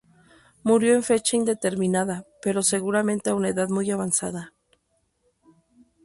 [0.63, 4.51] Murió en fecha indeterminada, pero seguramente a una edad muy avanzada.